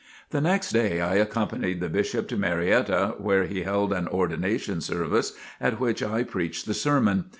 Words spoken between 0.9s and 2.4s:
I accompanied the Bishop to